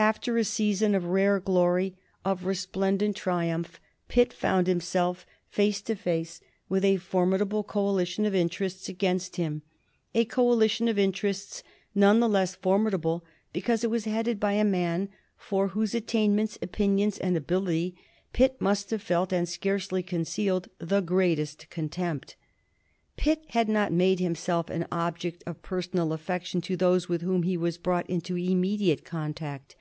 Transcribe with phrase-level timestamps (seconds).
[0.00, 6.40] After a season of rare glory, of resplendent triumph, Pitt found himself face to face
[6.68, 9.62] with a formidable coalition of interests against him,
[10.14, 11.64] a coalition of interests
[11.96, 17.18] none the less formidable because it was headed by a man for whose attainments, opinions,
[17.18, 17.96] and ability
[18.32, 22.36] Pitt must have felt, and scarcely concealed, the greatest contempt.
[23.16, 27.56] Pitt had not made himself an object of personal affection to those with whom he
[27.56, 29.74] was brought into immediate contact.